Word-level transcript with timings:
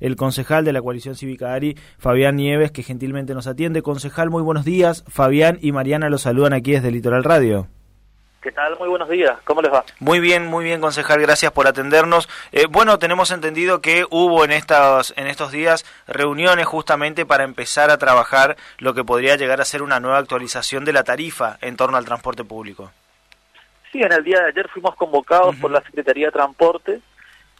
el 0.00 0.16
concejal 0.16 0.66
de 0.66 0.72
la 0.74 0.82
coalición 0.82 1.14
cívica 1.14 1.54
ARI, 1.54 1.78
Fabián 1.98 2.36
Nieves, 2.36 2.72
que 2.72 2.82
gentilmente 2.82 3.32
nos 3.32 3.46
atiende. 3.46 3.80
Concejal, 3.80 4.28
muy 4.28 4.42
buenos 4.42 4.66
días. 4.66 5.02
Fabián 5.08 5.58
y 5.62 5.72
Mariana 5.72 6.10
los 6.10 6.22
saludan 6.22 6.52
aquí 6.52 6.72
desde 6.72 6.90
Litoral 6.90 7.24
Radio. 7.24 7.66
¿Qué 8.42 8.52
tal? 8.52 8.76
Muy 8.78 8.90
buenos 8.90 9.08
días. 9.08 9.32
¿Cómo 9.44 9.62
les 9.62 9.72
va? 9.72 9.82
Muy 9.98 10.20
bien, 10.20 10.46
muy 10.46 10.62
bien, 10.62 10.82
concejal. 10.82 11.22
Gracias 11.22 11.52
por 11.52 11.66
atendernos. 11.66 12.28
Eh, 12.52 12.66
bueno, 12.70 12.98
tenemos 12.98 13.30
entendido 13.30 13.80
que 13.80 14.04
hubo 14.10 14.44
en 14.44 14.52
estos, 14.52 15.14
en 15.16 15.26
estos 15.26 15.52
días 15.52 15.86
reuniones 16.06 16.66
justamente 16.66 17.24
para 17.24 17.44
empezar 17.44 17.90
a 17.90 17.96
trabajar 17.96 18.58
lo 18.76 18.92
que 18.92 19.04
podría 19.04 19.36
llegar 19.36 19.62
a 19.62 19.64
ser 19.64 19.80
una 19.80 20.00
nueva 20.00 20.18
actualización 20.18 20.84
de 20.84 20.92
la 20.92 21.02
tarifa 21.02 21.56
en 21.62 21.78
torno 21.78 21.96
al 21.96 22.04
transporte 22.04 22.44
público. 22.44 22.92
Sí, 23.90 24.02
en 24.02 24.12
el 24.12 24.22
día 24.22 24.40
de 24.40 24.48
ayer 24.48 24.68
fuimos 24.68 24.94
convocados 24.96 25.56
por 25.56 25.70
la 25.70 25.80
Secretaría 25.80 26.26
de 26.26 26.32
Transporte 26.32 27.00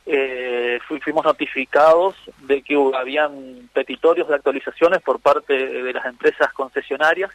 eh, 0.06 0.78
fuimos 1.02 1.24
notificados 1.24 2.14
de 2.42 2.62
que 2.62 2.76
habían 2.94 3.68
petitorios 3.72 4.28
de 4.28 4.36
actualizaciones 4.36 5.02
por 5.02 5.18
parte 5.18 5.52
de 5.52 5.92
las 5.92 6.06
empresas 6.06 6.52
concesionarias, 6.52 7.30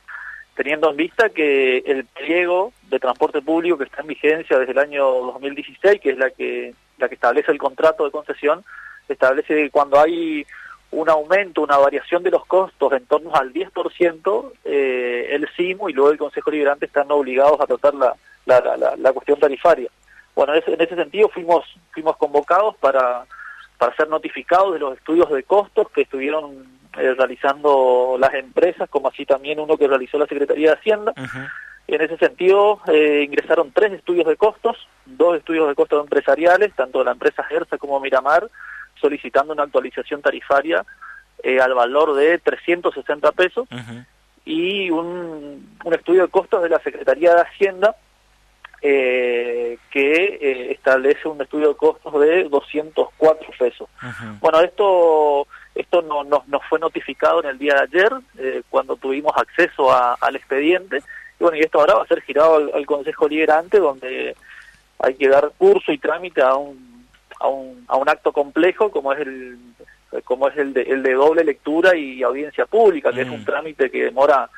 teniendo 0.56 0.90
en 0.90 0.98
vista 0.98 1.30
que 1.30 1.80
el 1.80 2.06
pliego 2.06 2.72
de 2.90 3.00
transporte 3.00 3.42
público 3.42 3.78
que 3.78 3.84
está 3.84 4.02
en 4.02 4.08
vigencia 4.08 4.58
desde 4.58 4.72
el 4.72 4.80
año 4.80 5.06
2016, 5.06 6.00
que 6.00 6.12
es 6.12 6.18
la 6.18 6.30
que, 6.30 6.74
la 6.98 7.10
que 7.10 7.16
establece 7.16 7.52
el 7.52 7.58
contrato 7.58 8.06
de 8.06 8.12
concesión, 8.12 8.64
establece 9.10 9.54
que 9.54 9.70
cuando 9.70 10.00
hay 10.00 10.46
un 10.92 11.10
aumento, 11.10 11.62
una 11.62 11.78
variación 11.78 12.24
de 12.24 12.32
los 12.32 12.46
costos 12.46 12.94
en 12.94 13.06
torno 13.06 13.34
al 13.36 13.54
10%, 13.54 14.52
eh, 14.66 15.28
el 15.32 15.48
CIMU 15.56 15.90
y 15.90 15.94
luego 15.94 16.12
el 16.12 16.18
Consejo 16.18 16.52
Liberante 16.52 16.86
están 16.86 17.12
obligados 17.12 17.60
a 17.60 17.68
tratar 17.68 17.94
la, 17.96 18.14
la, 18.46 18.78
la, 18.78 18.96
la 18.96 19.14
cuestión 19.14 19.40
tarifaria. 19.40 19.90
Bueno, 20.36 20.54
en 20.54 20.82
ese, 20.82 20.96
sentido 20.96 21.30
fuimos, 21.30 21.66
fuimos 21.92 22.18
convocados 22.18 22.76
para, 22.78 23.26
para 23.78 23.96
ser 23.96 24.10
notificados 24.10 24.74
de 24.74 24.80
los 24.80 24.98
estudios 24.98 25.30
de 25.30 25.44
costos 25.44 25.90
que 25.92 26.02
estuvieron 26.02 26.66
eh, 26.98 27.14
realizando 27.18 28.18
las 28.20 28.34
empresas, 28.34 28.90
como 28.90 29.10
así 29.10 29.26
también 29.26 29.60
uno 29.60 29.78
que 29.78 29.88
realizó 29.88 30.18
la 30.18 30.28
Secretaría 30.28 30.70
de 30.70 30.78
Hacienda. 30.78 31.14
En 31.88 32.02
ese 32.02 32.18
sentido 32.18 32.80
eh, 32.88 33.24
ingresaron 33.26 33.72
tres 33.72 33.94
estudios 33.94 34.28
de 34.28 34.38
costos, 34.38 34.78
dos 35.06 35.38
estudios 35.38 35.68
de 35.68 35.76
costos 35.76 36.02
empresariales, 36.04 36.74
tanto 36.74 37.00
de 37.00 37.06
la 37.06 37.12
empresa 37.12 37.44
Gersa 37.44 37.78
como 37.78 38.00
Miramar, 38.00 38.50
solicitando 39.00 39.54
una 39.54 39.64
actualización 39.64 40.22
tarifaria 40.22 40.86
eh, 41.44 41.60
al 41.60 41.74
valor 41.74 42.14
de 42.14 42.38
360 42.38 43.32
pesos, 43.32 43.68
y 44.46 44.90
un, 44.90 45.78
un 45.84 45.94
estudio 45.94 46.24
de 46.24 46.28
costos 46.30 46.64
de 46.64 46.70
la 46.70 46.80
Secretaría 46.80 47.36
de 47.36 47.42
Hacienda, 47.42 47.96
eh, 48.82 49.78
que 49.92 50.24
eh, 50.42 50.72
establece 50.72 51.28
un 51.28 51.42
estudio 51.42 51.70
de 51.70 51.76
costos 51.76 52.20
de 52.20 52.46
204 52.46 53.50
pesos. 53.60 53.88
Bueno, 54.40 54.62
esto 54.62 55.48
esto 55.76 56.02
no, 56.02 56.24
nos 56.24 56.66
fue 56.68 56.80
notificado 56.80 57.42
en 57.42 57.50
el 57.50 57.58
día 57.58 57.76
de 57.76 57.82
ayer, 57.82 58.12
eh, 58.40 58.62
cuando 58.70 58.96
tuvimos 58.98 59.34
acceso 59.38 59.90
al 59.92 60.36
expediente, 60.36 60.98
y 61.40 61.44
bueno, 61.44 61.58
y 61.58 61.62
esto 61.62 61.80
ahora 61.80 61.96
va 61.96 62.04
a 62.04 62.08
ser 62.08 62.22
girado 62.22 62.72
al, 62.74 62.86
Consejo 62.86 63.28
Liberante, 63.28 63.80
donde 63.80 64.36
hay 65.00 65.16
que 65.16 65.30
dar 65.30 65.52
curso 65.58 65.92
y 65.92 65.98
trámite 65.98 66.42
a 66.42 66.56
un, 66.56 67.08
a 67.40 67.48
un, 67.48 67.86
a 67.88 67.96
un 67.96 68.10
acto 68.10 68.32
complejo 68.32 68.92
como 68.92 69.14
es 69.14 69.22
el 69.22 69.58
como 70.26 70.50
es 70.50 70.58
el 70.58 70.74
de, 70.74 70.82
el 70.82 71.04
de 71.04 71.14
doble 71.14 71.42
lectura 71.44 71.96
y 71.96 72.22
audiencia 72.22 72.66
pública, 72.66 73.14
que 73.14 73.22
es 73.22 73.30
un 73.30 73.44
mm. 73.44 73.46
trámite 73.46 73.90
que 73.90 74.04
demora 74.04 74.50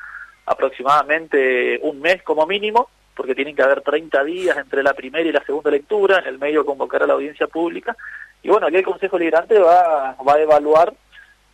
aproximadamente 0.46 1.78
un 1.82 2.00
mes 2.00 2.24
como 2.24 2.44
mínimo, 2.44 2.88
porque 3.14 3.34
tienen 3.34 3.54
que 3.54 3.62
haber 3.62 3.80
30 3.82 4.24
días 4.24 4.56
entre 4.56 4.82
la 4.82 4.94
primera 4.94 5.28
y 5.28 5.32
la 5.32 5.44
segunda 5.44 5.70
lectura, 5.70 6.18
en 6.18 6.26
el 6.26 6.38
medio 6.38 6.64
convocar 6.64 7.02
a 7.02 7.06
la 7.06 7.14
audiencia 7.14 7.46
pública. 7.46 7.96
Y 8.42 8.48
bueno, 8.48 8.66
aquí 8.66 8.76
el 8.76 8.84
Consejo 8.84 9.18
Liberante 9.18 9.58
va, 9.58 10.16
va 10.26 10.34
a 10.34 10.40
evaluar, 10.40 10.92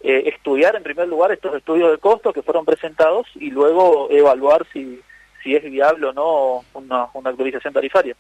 eh, 0.03 0.25
estudiar 0.27 0.77
en 0.77 0.83
primer 0.83 1.09
lugar 1.09 1.33
estos 1.33 1.55
estudios 1.55 1.91
de 1.91 1.99
costos 1.99 2.33
que 2.33 2.43
fueron 2.43 2.65
presentados 2.65 3.27
y 3.35 3.51
luego 3.51 4.09
evaluar 4.11 4.67
si, 4.73 5.01
si 5.43 5.55
es 5.55 5.63
viable 5.63 6.07
o 6.07 6.13
no 6.13 6.65
una, 6.75 7.07
una 7.13 7.31
actualización 7.31 7.75
tarifaria. 7.75 8.17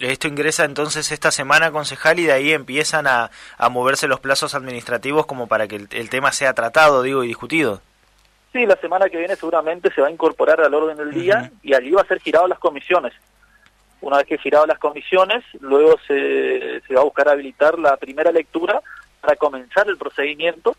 Esto 0.00 0.28
ingresa 0.28 0.64
entonces 0.64 1.10
esta 1.10 1.30
semana, 1.30 1.72
concejal, 1.72 2.18
y 2.20 2.26
de 2.26 2.32
ahí 2.32 2.52
empiezan 2.52 3.06
a, 3.06 3.30
a 3.58 3.68
moverse 3.68 4.06
los 4.06 4.20
plazos 4.20 4.54
administrativos 4.54 5.26
como 5.26 5.48
para 5.48 5.66
que 5.66 5.86
el 5.90 6.10
tema 6.10 6.32
sea 6.32 6.54
tratado, 6.54 7.02
digo, 7.02 7.24
y 7.24 7.28
discutido. 7.28 7.82
Sí, 8.54 8.64
la 8.66 8.76
semana 8.76 9.08
que 9.08 9.18
viene 9.18 9.34
seguramente 9.34 9.92
se 9.92 10.00
va 10.00 10.06
a 10.06 10.12
incorporar 10.12 10.60
al 10.60 10.72
orden 10.72 10.96
del 10.96 11.10
día 11.10 11.50
y 11.60 11.74
allí 11.74 11.90
va 11.90 12.02
a 12.02 12.06
ser 12.06 12.20
girado 12.20 12.46
las 12.46 12.60
comisiones. 12.60 13.12
Una 14.00 14.18
vez 14.18 14.26
que 14.26 14.38
girado 14.38 14.64
las 14.64 14.78
comisiones, 14.78 15.42
luego 15.58 15.96
se, 16.06 16.80
se 16.86 16.94
va 16.94 17.00
a 17.00 17.04
buscar 17.04 17.28
habilitar 17.28 17.76
la 17.80 17.96
primera 17.96 18.30
lectura 18.30 18.80
para 19.20 19.34
comenzar 19.34 19.88
el 19.88 19.98
procedimiento, 19.98 20.76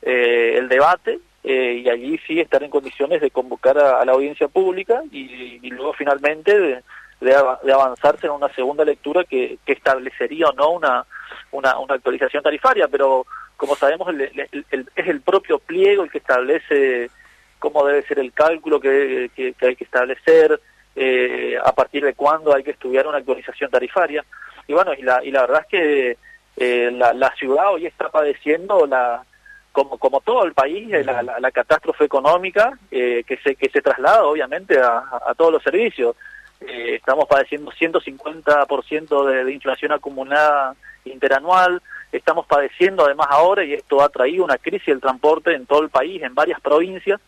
eh, 0.00 0.54
el 0.56 0.70
debate, 0.70 1.18
eh, 1.44 1.82
y 1.84 1.90
allí 1.90 2.18
sí 2.26 2.40
estar 2.40 2.62
en 2.62 2.70
condiciones 2.70 3.20
de 3.20 3.30
convocar 3.30 3.76
a, 3.76 4.02
la 4.06 4.12
audiencia 4.12 4.48
pública 4.48 5.02
y, 5.12 5.68
luego 5.68 5.92
finalmente 5.92 6.58
de, 6.58 6.82
de, 7.20 7.72
avanzarse 7.74 8.26
en 8.26 8.32
una 8.32 8.48
segunda 8.54 8.86
lectura 8.86 9.24
que, 9.24 9.58
que 9.66 9.72
establecería 9.74 10.46
o 10.46 10.52
no 10.54 10.70
una, 10.70 11.04
una, 11.52 11.78
una 11.78 11.94
actualización 11.94 12.42
tarifaria, 12.42 12.88
pero 12.88 13.26
como 13.58 13.74
sabemos 13.74 14.14
es 14.14 15.06
el 15.08 15.20
propio 15.20 15.58
pliego 15.58 16.04
el 16.04 16.10
que 16.10 16.18
establece 16.18 17.10
cómo 17.58 17.84
debe 17.84 18.02
ser 18.02 18.20
el 18.20 18.32
cálculo 18.32 18.80
que, 18.80 19.30
hay 19.60 19.76
que 19.76 19.84
establecer, 19.84 20.60
eh, 20.94 21.58
a 21.62 21.72
partir 21.72 22.04
de 22.04 22.14
cuándo 22.14 22.54
hay 22.54 22.62
que 22.62 22.70
estudiar 22.70 23.06
una 23.06 23.18
actualización 23.18 23.70
tarifaria. 23.70 24.24
Y 24.66 24.72
bueno, 24.72 24.92
y 24.94 25.02
la, 25.02 25.24
y 25.24 25.30
la 25.32 25.42
verdad 25.42 25.62
es 25.62 25.66
que 25.66 26.16
eh, 26.56 26.90
la, 26.92 27.34
ciudad 27.36 27.72
hoy 27.72 27.86
está 27.86 28.08
padeciendo 28.10 28.86
la 28.86 29.24
como 29.72 29.98
como 29.98 30.20
todo 30.20 30.44
el 30.44 30.54
país 30.54 30.88
la, 31.04 31.22
la, 31.22 31.50
catástrofe 31.50 32.04
económica 32.04 32.76
eh, 32.90 33.22
que 33.26 33.36
se 33.36 33.54
que 33.54 33.68
se 33.68 33.82
traslada 33.82 34.24
obviamente 34.24 34.78
a, 34.80 35.04
a 35.26 35.34
todos 35.36 35.52
los 35.52 35.62
servicios 35.62 36.16
estamos 36.60 37.26
padeciendo 37.28 37.70
150% 37.70 39.26
de, 39.26 39.44
de 39.44 39.52
inflación 39.52 39.92
acumulada 39.92 40.74
interanual 41.04 41.80
estamos 42.12 42.46
padeciendo 42.46 43.04
además 43.04 43.28
ahora 43.30 43.64
y 43.64 43.74
esto 43.74 44.02
ha 44.02 44.08
traído 44.08 44.44
una 44.44 44.58
crisis 44.58 44.86
del 44.86 45.00
transporte 45.00 45.54
en 45.54 45.66
todo 45.66 45.82
el 45.82 45.90
país 45.90 46.22
en 46.22 46.34
varias 46.34 46.60
provincias 46.60 47.20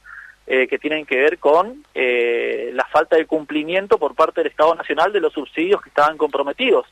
eh, 0.47 0.67
que 0.67 0.79
tienen 0.79 1.07
que 1.07 1.17
ver 1.17 1.39
con 1.39 1.85
eh, 1.95 2.71
la 2.73 2.85
falta 2.87 3.17
de 3.17 3.27
cumplimiento 3.27 3.99
por 3.99 4.15
parte 4.15 4.41
del 4.41 4.51
Estado 4.51 4.75
Nacional 4.75 5.13
de 5.13 5.21
los 5.21 5.33
subsidios 5.33 5.81
que 5.83 5.91
estaban 5.91 6.17
comprometidos. 6.17 6.87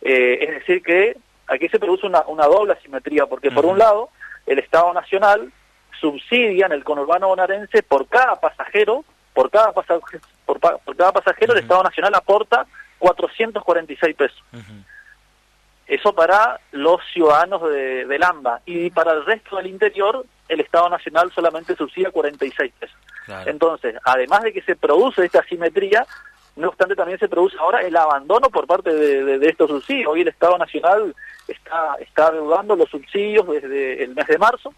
Eh, 0.00 0.38
es 0.40 0.50
decir, 0.50 0.82
que 0.82 1.16
aquí 1.48 1.68
se 1.68 1.78
produce 1.78 2.06
una, 2.06 2.22
una 2.28 2.46
doble 2.46 2.72
asimetría, 2.72 3.26
porque 3.26 3.50
por 3.50 3.66
un 3.66 3.78
lado, 3.78 4.10
el 4.46 4.58
Estado 4.58 4.94
Nacional 4.94 5.52
subsidia 6.00 6.66
en 6.66 6.72
el 6.72 6.84
conurbano 6.84 7.28
bonaerense 7.28 7.82
por 7.82 8.06
cada 8.06 8.40
pasajero, 8.40 9.04
por 9.34 9.50
cada 9.50 9.72
pasajero, 9.72 10.22
por, 10.46 10.58
cada 10.96 11.12
pasajero 11.12 11.52
el 11.52 11.58
Estado 11.58 11.82
Nacional 11.82 12.14
aporta 12.14 12.66
446 13.00 14.16
pesos. 14.16 14.42
Eso 15.88 16.12
para 16.12 16.60
los 16.72 17.00
ciudadanos 17.12 17.62
de, 17.62 18.04
del 18.04 18.22
AMBA. 18.22 18.60
Y 18.66 18.90
para 18.90 19.12
el 19.12 19.24
resto 19.24 19.56
del 19.56 19.68
interior, 19.68 20.24
el 20.48 20.60
Estado 20.60 20.88
Nacional 20.90 21.32
solamente 21.34 21.74
subsidia 21.74 22.10
46 22.10 22.72
pesos. 22.78 22.96
Entonces, 23.46 23.96
además 24.04 24.42
de 24.42 24.52
que 24.52 24.62
se 24.62 24.76
produce 24.76 25.24
esta 25.24 25.40
asimetría, 25.40 26.06
no 26.56 26.68
obstante 26.68 26.96
también 26.96 27.18
se 27.18 27.28
produce 27.28 27.56
ahora 27.58 27.82
el 27.82 27.96
abandono 27.96 28.48
por 28.50 28.66
parte 28.66 28.92
de, 28.92 29.48
estos 29.48 29.70
subsidios. 29.70 30.12
Hoy 30.12 30.22
el 30.22 30.28
Estado 30.28 30.58
Nacional 30.58 31.14
está, 31.46 31.96
está 32.00 32.30
reudando 32.30 32.76
los 32.76 32.88
subsidios 32.90 33.46
desde 33.48 34.04
el 34.04 34.14
mes 34.14 34.26
de 34.26 34.38
marzo. 34.38 34.74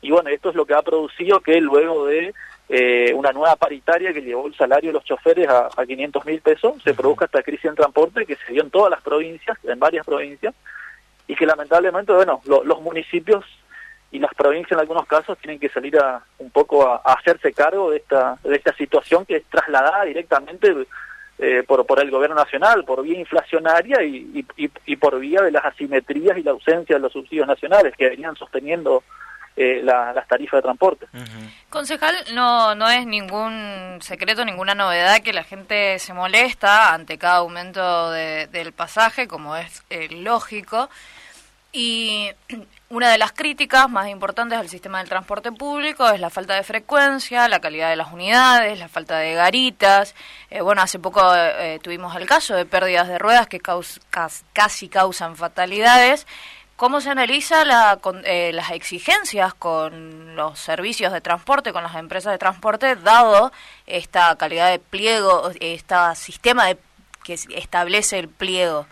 Y 0.00 0.10
bueno, 0.10 0.30
esto 0.30 0.50
es 0.50 0.56
lo 0.56 0.66
que 0.66 0.74
ha 0.74 0.82
producido 0.82 1.40
que 1.40 1.60
luego 1.60 2.06
de 2.06 2.34
eh, 2.74 3.12
una 3.12 3.32
nueva 3.32 3.54
paritaria 3.56 4.14
que 4.14 4.22
llevó 4.22 4.46
el 4.46 4.54
salario 4.54 4.88
de 4.88 4.94
los 4.94 5.04
choferes 5.04 5.46
a, 5.46 5.68
a 5.76 5.84
500 5.84 6.24
mil 6.24 6.40
pesos, 6.40 6.82
se 6.82 6.94
produzca 6.94 7.26
esta 7.26 7.42
crisis 7.42 7.66
en 7.66 7.74
transporte 7.74 8.24
que 8.24 8.36
se 8.36 8.54
dio 8.54 8.62
en 8.62 8.70
todas 8.70 8.90
las 8.90 9.02
provincias, 9.02 9.58
en 9.64 9.78
varias 9.78 10.06
provincias, 10.06 10.54
y 11.26 11.34
que 11.34 11.44
lamentablemente, 11.44 12.14
bueno, 12.14 12.40
los 12.46 12.80
municipios 12.80 13.44
y 14.10 14.18
las 14.18 14.32
provincias 14.32 14.72
en 14.72 14.78
algunos 14.78 15.06
casos 15.06 15.36
tienen 15.36 15.60
que 15.60 15.68
salir 15.68 15.98
a 15.98 16.24
un 16.38 16.50
poco 16.50 16.88
a, 16.88 17.02
hacerse 17.04 17.52
cargo 17.52 17.90
de 17.90 17.98
esta, 17.98 18.38
de 18.42 18.56
esta 18.56 18.74
situación 18.74 19.26
que 19.26 19.36
es 19.36 19.44
trasladada 19.50 20.06
directamente 20.06 20.74
eh, 21.40 21.64
por, 21.68 21.84
por 21.84 22.00
el 22.00 22.10
gobierno 22.10 22.36
nacional, 22.36 22.86
por 22.86 23.02
vía 23.02 23.20
inflacionaria 23.20 24.02
y, 24.02 24.46
y, 24.56 24.70
y, 24.86 24.96
por 24.96 25.20
vía 25.20 25.42
de 25.42 25.50
las 25.50 25.66
asimetrías 25.66 26.38
y 26.38 26.42
la 26.42 26.52
ausencia 26.52 26.96
de 26.96 27.02
los 27.02 27.12
subsidios 27.12 27.46
nacionales 27.46 27.94
que 27.98 28.08
venían 28.08 28.34
sosteniendo 28.34 29.04
eh, 29.54 29.82
las 29.82 30.26
tarifas 30.28 30.58
de 30.58 30.62
transporte. 30.62 31.06
Concejal, 31.68 32.14
no, 32.32 32.74
no 32.74 32.88
es 32.88 33.06
ningún 33.06 33.98
secreto, 34.00 34.46
ninguna 34.46 34.74
novedad 34.74 35.20
que 35.20 35.34
la 35.34 35.44
gente 35.44 35.98
se 35.98 36.14
molesta 36.14 36.94
ante 36.94 37.18
cada 37.18 37.36
aumento 37.36 38.10
del 38.10 38.72
pasaje, 38.72 39.28
como 39.28 39.54
es 39.54 39.82
eh, 39.90 40.08
lógico. 40.08 40.88
Y 41.70 42.30
una 42.88 43.10
de 43.10 43.18
las 43.18 43.32
críticas 43.32 43.90
más 43.90 44.08
importantes 44.08 44.58
al 44.58 44.70
sistema 44.70 45.00
del 45.00 45.10
transporte 45.10 45.52
público 45.52 46.08
es 46.08 46.20
la 46.20 46.30
falta 46.30 46.54
de 46.54 46.62
frecuencia, 46.62 47.46
la 47.46 47.60
calidad 47.60 47.90
de 47.90 47.96
las 47.96 48.10
unidades, 48.10 48.78
la 48.78 48.88
falta 48.88 49.18
de 49.18 49.34
garitas. 49.34 50.14
Eh, 50.48 50.62
bueno, 50.62 50.80
hace 50.80 50.98
poco 50.98 51.30
tuvimos 51.82 52.16
el 52.16 52.24
caso 52.24 52.54
de 52.54 52.64
pérdidas 52.64 53.06
de 53.06 53.18
ruedas 53.18 53.48
que 53.48 53.60
casi 53.60 54.88
causan 54.88 55.36
fatalidades 55.36 56.26
¿Cómo 56.82 57.00
se 57.00 57.10
analiza 57.10 57.64
la, 57.64 58.00
eh, 58.24 58.50
las 58.52 58.72
exigencias 58.72 59.54
con 59.54 60.34
los 60.34 60.58
servicios 60.58 61.12
de 61.12 61.20
transporte, 61.20 61.72
con 61.72 61.84
las 61.84 61.94
empresas 61.94 62.32
de 62.32 62.38
transporte, 62.38 62.96
dado 62.96 63.52
esta 63.86 64.36
calidad 64.36 64.68
de 64.68 64.80
pliego, 64.80 65.52
este 65.60 65.94
sistema 66.16 66.66
de, 66.66 66.76
que 67.22 67.34
establece 67.34 68.18
el 68.18 68.28
pliego? 68.28 68.86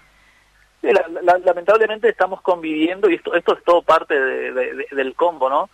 lamentablemente 1.44 2.08
estamos 2.08 2.40
conviviendo, 2.42 3.10
y 3.10 3.14
esto, 3.14 3.34
esto 3.34 3.54
es 3.54 3.64
todo 3.64 3.82
parte 3.82 4.14
del 4.14 5.14
combo, 5.16 5.50
¿no? 5.50 5.68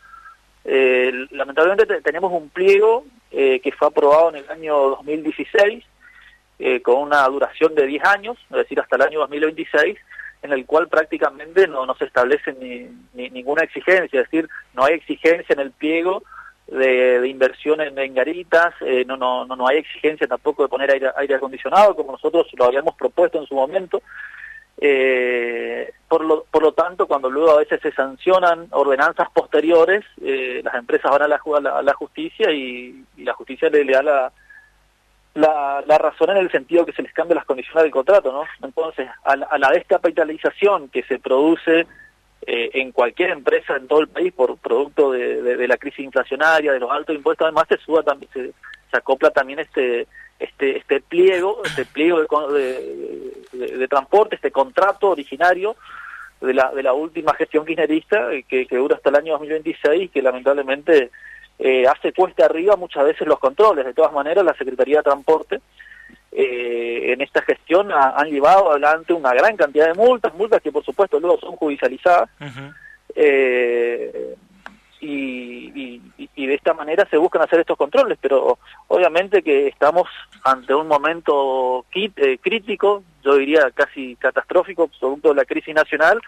Eh, 0.65 1.13
lamentablemente 1.33 2.01
tenemos 2.01 2.33
un 2.33 2.49
pliego 2.49 3.05
eh, 3.31 3.61
que 3.61 3.73
fue 3.73 3.89
aprobado 3.89 4.31
en 4.31 4.37
el 4.37 4.51
año 4.51 4.75
2016 4.75 5.85
eh, 6.61 6.81
con 6.81 6.95
una 6.95 7.29
duración 7.29 7.75
de 7.75 7.87
10 7.87 8.05
años, 8.07 8.39
es 8.49 8.57
decir, 8.57 8.81
hasta 8.81 8.97
el 8.97 9.03
año 9.03 9.19
2026, 9.19 9.99
en 10.47 10.53
el 10.53 10.67
cual 10.67 10.89
prácticamente 10.89 11.67
no, 11.67 11.85
no 11.87 11.95
se 11.97 12.07
establece 12.07 12.55
ni, 12.55 13.29
ninguna 13.31 13.63
exigencia, 13.63 14.21
es 14.21 14.31
decir, 14.31 14.49
no 14.75 14.85
hay 14.85 14.95
exigencia 14.95 15.53
en 15.53 15.61
el 15.61 15.73
pliego 15.73 16.23
de, 16.67 17.29
inversión 17.29 17.81
en, 17.81 18.15
garitas, 18.15 18.75
eh, 18.81 19.05
no, 19.07 19.17
no, 19.17 19.45
no, 19.45 19.69
hay 19.69 19.79
exigencia 19.79 20.27
tampoco 20.27 20.63
de 20.63 20.69
poner 20.69 20.91
aire, 20.91 21.11
aire 21.17 21.35
acondicionado, 21.35 21.95
como 21.95 22.13
nosotros 22.13 22.47
lo 22.57 22.65
habíamos 22.65 22.95
propuesto 22.97 23.39
en 23.39 23.47
su 23.47 23.55
momento. 23.55 24.03
Eh, 24.79 25.93
por, 26.09 26.25
lo, 26.25 26.45
por 26.51 26.63
lo 26.63 26.73
tanto, 26.73 27.07
cuando 27.07 27.31
luego 27.31 27.53
a 27.53 27.59
veces 27.59 27.81
se 27.81 27.93
sancionan 27.93 28.69
ordenanzas 28.71 29.31
posteriores, 29.31 30.05
eh, 30.23 30.61
las 30.63 30.75
empresas 30.75 31.11
van 31.11 31.23
a 31.23 31.29
la, 31.29 31.37
a 31.37 31.95
justicia 31.95 32.51
y, 32.51 33.05
la 33.19 33.33
justicia 33.35 33.71
le, 33.71 33.85
le 33.85 33.93
da 33.93 34.03
la, 34.03 34.33
la, 35.37 35.85
la, 35.87 35.99
razón 35.99 36.31
en 36.31 36.39
el 36.39 36.51
sentido 36.51 36.87
que 36.87 36.93
se 36.93 37.03
les 37.03 37.13
cambia 37.13 37.37
las 37.37 37.45
condiciones 37.45 37.83
del 37.83 37.93
contrato, 37.93 38.33
¿no? 38.33 38.45
Entonces, 38.67 39.09
a 39.25 39.37
la, 39.37 39.47
a 39.47 39.59
la 39.59 39.71
descapitalización 39.71 40.89
que 40.89 41.03
se 41.05 41.19
produce 41.19 41.87
eh, 42.47 42.71
en 42.75 42.93
cualquier 42.93 43.31
empresa 43.31 43.77
en 43.77 43.87
todo 43.87 44.01
el 44.01 44.09
país 44.09 44.33
por 44.33 44.57
producto 44.59 45.13
de, 45.13 45.69
la 45.69 45.77
crisis 45.77 46.05
inflacionaria, 46.05 46.73
de 46.73 46.81
los 46.81 46.91
altos 46.91 47.15
impuestos, 47.15 47.45
además 47.45 47.65
se 47.69 47.77
suba 47.79 48.03
también, 48.03 48.31
se, 48.33 48.53
acopla 48.93 49.31
también 49.31 49.59
este 49.59 50.07
este 50.39 50.79
este 50.79 51.01
pliego, 51.01 51.63
este 51.65 51.85
pliego 51.85 52.27
de, 52.53 53.33
de, 53.53 53.89
transporte, 53.89 54.37
este 54.37 54.51
contrato 54.51 55.11
originario 55.11 55.77
de 56.41 56.55
la, 56.55 56.71
de 56.73 56.83
la 56.83 56.93
última 56.93 57.35
gestión 57.35 57.67
kirchnerista 57.67 58.33
eh, 58.33 58.45
que 58.45 58.67
dura 58.71 58.97
hasta 58.97 59.11
el 59.11 59.17
año 59.17 59.33
2026 59.33 60.11
que 60.11 60.23
lamentablemente 60.23 61.11
eh, 61.59 61.87
hace 61.87 62.13
cuesta 62.13 62.45
arriba 62.47 62.77
muchas 62.77 63.05
veces 63.05 63.27
los 63.27 63.39
controles. 63.39 63.85
De 63.85 63.95
todas 63.95 64.13
maneras, 64.13 64.45
la 64.45 64.55
Secretaría 64.55 64.99
de 64.99 65.03
Transporte 65.05 65.61
eh, 66.33 67.13
en 67.13 67.21
esta 67.23 67.41
gestión 67.43 67.91
han 67.93 68.29
llevado 68.29 68.71
adelante 68.71 69.13
una 69.13 69.33
gran 69.33 69.57
cantidad 69.57 69.87
de 69.87 69.95
multas, 69.95 70.35
multas 70.35 70.61
que 70.61 70.71
por 70.71 70.85
supuesto 70.85 71.19
luego 71.19 71.39
son 71.41 71.57
judicializadas. 71.57 72.29
eh, 73.15 74.35
y, 75.01 76.01
y, 76.35 76.47
de 76.47 76.55
esta 76.55 76.75
manera 76.75 77.07
se 77.11 77.17
buscan 77.17 77.43
hacer 77.43 77.61
estos 77.61 77.77
controles, 77.77 78.19
pero 78.21 78.59
obviamente 78.89 79.43
que 79.43 79.69
estamos 79.69 80.09
ante 80.43 80.75
un 80.75 80.89
momento 80.89 81.85
eh, 81.95 82.39
crítico, 82.39 83.03
yo 83.23 83.37
diría 83.37 83.71
casi 83.73 84.17
catastrófico, 84.17 84.89
producto 84.89 85.29
de 85.31 85.35
la 85.35 85.45
crisis 85.45 85.75
nacional, 85.75 86.21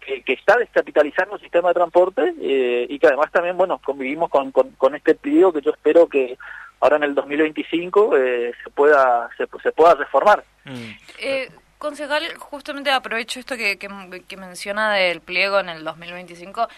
que, 0.00 0.32
está 0.32 0.56
descapitalizando 0.56 1.36
el 1.36 1.40
sistema 1.40 1.68
de 1.68 1.74
transporte 1.74 2.34
eh, 2.40 2.86
y 2.88 2.98
que 2.98 3.06
además 3.06 3.30
también, 3.30 3.56
bueno, 3.56 3.80
convivimos 3.84 4.30
con, 4.30 4.50
con, 4.50 4.94
este 4.94 5.14
pedido 5.14 5.52
que 5.52 5.60
yo 5.60 5.70
espero 5.70 6.08
que 6.08 6.38
ahora 6.80 6.96
en 6.96 7.04
el 7.04 7.14
2025 7.14 8.16
eh, 8.16 8.52
se 8.64 8.70
pueda 8.70 9.28
se, 9.36 9.46
se 9.62 9.72
pueda 9.72 9.94
reformar. 9.94 10.42
Mm. 10.64 10.90
Eh, 11.18 11.50
concejal, 11.78 12.22
justamente 12.38 12.90
aprovecho 12.90 13.40
esto 13.40 13.56
que, 13.56 13.78
que, 13.78 14.36
menciona 14.36 14.94
del 14.94 15.20
pliego 15.20 15.60
en 15.60 15.68
el 15.68 15.84
2025. 15.84 16.68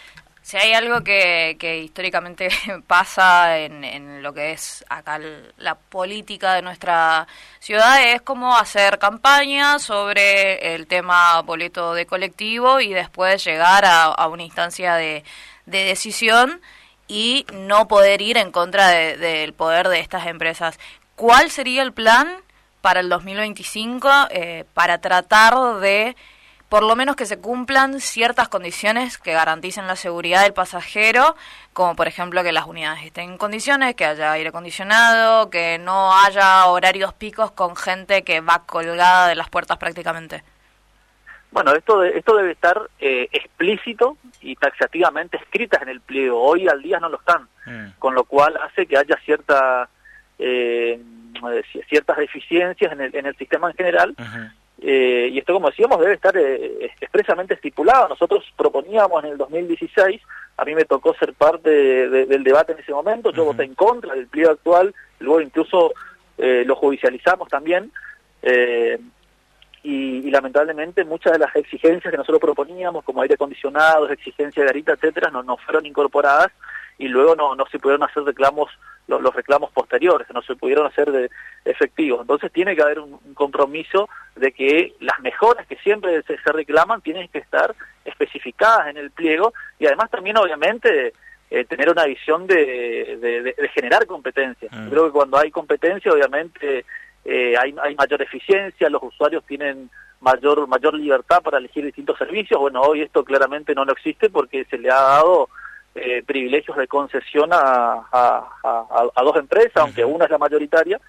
Si 0.43 0.57
hay 0.57 0.73
algo 0.73 1.01
que, 1.05 1.55
históricamente 1.85 2.49
pasa 2.87 3.59
en, 3.59 3.85
en, 3.85 4.21
lo 4.21 4.33
que 4.33 4.51
es 4.51 4.83
acá 4.89 5.17
la 5.57 5.75
política 5.75 6.53
de 6.53 6.61
nuestra 6.61 7.27
ciudad 7.59 8.03
es 8.13 8.21
como 8.21 8.57
hacer 8.57 8.99
campaña 8.99 9.79
sobre 9.79 10.75
el 10.75 10.85
tema 10.87 11.41
boleto 11.43 11.93
de 11.93 12.05
colectivo 12.05 12.81
y 12.81 12.93
después 12.93 13.41
llegar 13.45 13.85
a, 13.85 14.27
una 14.27 14.43
instancia 14.43 14.95
de, 14.95 15.23
de, 15.65 15.85
decisión 15.85 16.59
y 17.07 17.45
no 17.53 17.87
poder 17.87 18.21
ir 18.21 18.37
en 18.37 18.51
contra 18.51 18.89
del 18.89 19.53
poder 19.53 19.87
de 19.87 20.01
estas 20.01 20.27
empresas. 20.27 20.77
¿Cuál 21.15 21.51
sería 21.51 21.83
el 21.83 21.93
plan 21.93 22.27
para 22.81 22.99
el 22.99 23.07
2025 23.07 24.09
eh, 24.29 24.65
para 24.73 24.97
tratar 24.97 25.79
de 25.79 26.17
por 26.73 26.81
lo 26.81 26.95
menos 26.95 27.15
que 27.15 27.27
se 27.27 27.37
cumplan 27.37 27.99
ciertas 27.99 28.49
condiciones 28.49 29.19
que 29.19 29.31
garanticen 29.31 29.85
la 29.85 29.95
seguridad 29.95 30.41
del 30.41 30.53
pasajero, 30.53 31.35
como 31.71 31.95
por 31.95 32.07
ejemplo 32.07 32.41
que 32.41 32.51
las 32.51 32.65
unidades 32.65 33.03
estén 33.03 33.29
en 33.29 33.37
condiciones, 33.37 33.93
que 33.93 34.05
haya 34.05 34.31
aire 34.31 34.49
acondicionado, 34.49 35.51
que 35.51 35.77
no 35.77 36.11
haya 36.17 36.65
horarios 36.65 37.13
picos 37.13 37.51
con 37.51 37.75
gente 37.75 38.23
que 38.23 38.41
va 38.41 38.63
colgada 38.65 39.27
de 39.27 39.35
las 39.35 39.51
puertas 39.51 39.77
prácticamente. 39.77 40.41
Bueno, 41.51 41.75
esto, 41.75 42.03
esto 42.03 42.35
debe 42.37 42.53
estar 42.53 42.89
eh, 42.99 43.29
explícito 43.31 44.17
y 44.41 44.55
taxativamente 44.55 45.37
escritas 45.37 45.79
en 45.83 45.89
el 45.89 46.01
pliego. 46.01 46.41
Hoy 46.41 46.67
al 46.67 46.81
día 46.81 46.99
no 46.99 47.07
lo 47.07 47.19
están, 47.19 47.47
mm. 47.67 47.99
con 47.99 48.15
lo 48.15 48.23
cual 48.23 48.57
hace 48.57 48.87
que 48.87 48.97
haya 48.97 49.17
cierta, 49.23 49.87
eh, 50.39 50.99
ciertas 51.87 52.17
deficiencias 52.17 52.93
en 52.93 53.01
el, 53.01 53.15
en 53.15 53.27
el 53.27 53.37
sistema 53.37 53.69
en 53.69 53.77
general 53.77 54.15
eh, 54.85 55.12
y 55.33 55.39
esto, 55.39 55.53
como 55.53 55.69
decíamos, 55.69 55.99
debe 55.99 56.13
estar 56.13 56.37
eh, 56.37 56.91
expresamente 57.01 57.55
estipulado. 57.55 58.09
Nosotros 58.09 58.43
proponíamos 58.55 59.23
en 59.23 59.31
el 59.31 59.37
2016, 59.37 60.21
a 60.57 60.65
mí 60.65 60.75
me 60.75 60.85
tocó 60.85 61.15
ser 61.15 61.33
parte 61.33 61.69
del 61.69 62.43
debate 62.43 62.73
en 62.73 62.79
ese 62.79 62.93
momento, 62.93 63.31
yo 63.31 63.45
voté 63.45 63.63
en 63.63 63.73
contra 63.73 64.13
del 64.13 64.27
pliego 64.27 64.51
actual, 64.51 64.93
luego 65.19 65.41
incluso 65.41 65.93
eh, 66.37 66.63
lo 66.65 66.75
judicializamos 66.75 67.49
también, 67.49 67.91
y, 69.81 70.29
lamentablemente 70.29 71.03
muchas 71.03 71.33
de 71.33 71.39
las 71.39 71.55
exigencias 71.55 72.11
que 72.11 72.17
nosotros 72.17 72.39
proponíamos, 72.39 73.03
como 73.03 73.21
aire 73.21 73.35
acondicionado, 73.35 74.09
exigencia 74.09 74.61
de 74.61 74.67
garita, 74.67 74.93
etcétera, 74.93 75.31
no, 75.31 75.41
no 75.43 75.57
fueron 75.57 75.85
incorporadas 75.85 76.51
y 76.97 77.07
luego 77.07 77.35
no, 77.35 77.55
no 77.55 77.65
se 77.67 77.79
pudieron 77.79 78.07
hacer 78.07 78.23
reclamos 78.23 78.69
los, 79.07 79.35
reclamos 79.35 79.71
posteriores, 79.71 80.27
no 80.33 80.41
se 80.41 80.55
pudieron 80.55 80.85
hacer 80.85 81.11
de, 81.11 81.29
efectivos. 81.65 82.21
Entonces 82.21 82.51
tiene 82.51 82.75
que 82.75 82.81
haber 82.81 82.99
un, 82.99 83.19
compromiso 83.33 84.09
de 84.35 84.51
que 84.51 84.95
las 84.99 85.19
mejoras 85.19 85.67
que 85.67 85.75
siempre 85.77 86.21
se, 86.23 86.37
reclaman 86.51 87.01
tienen 87.01 87.27
que 87.27 87.39
estar 87.39 87.75
especificadas 88.05 88.87
en 88.87 88.97
el 88.97 89.11
pliego 89.11 89.53
y 89.79 89.85
además 89.85 90.09
también 90.09 90.37
obviamente 90.37 91.13
eh, 91.49 91.65
tener 91.65 91.89
una 91.89 92.05
visión 92.05 92.47
de, 92.47 93.17
de, 93.55 93.67
generar 93.69 94.05
competencia. 94.05 94.69
Mm. 94.71 94.89
Creo 94.89 95.05
que 95.05 95.11
cuando 95.11 95.37
hay 95.37 95.51
competencia 95.51 96.11
obviamente 96.11 96.85
eh, 97.25 97.55
hay, 97.57 97.75
hay 97.81 97.95
mayor 97.95 98.21
eficiencia, 98.21 98.89
los 98.89 99.03
usuarios 99.03 99.43
tienen 99.45 99.89
mayor 100.19 100.67
mayor 100.67 100.93
libertad 100.93 101.41
para 101.41 101.57
elegir 101.57 101.83
distintos 101.83 102.17
servicios. 102.17 102.59
Bueno, 102.59 102.81
hoy 102.81 103.01
esto 103.01 103.23
claramente 103.25 103.75
no 103.75 103.83
lo 103.83 103.91
existe 103.91 104.29
porque 104.29 104.65
se 104.65 104.77
le 104.77 104.89
ha 104.89 105.01
dado 105.01 105.49
eh, 105.95 106.23
privilegios 106.25 106.75
de 106.77 106.87
concesión 106.87 107.49
a, 107.53 108.03
a, 108.11 109.23
dos 109.23 109.35
empresas, 109.37 109.77
aunque 109.77 110.03
una 110.03 110.25
es 110.25 110.31
la 110.31 110.37
mayoritaria, 110.37 110.99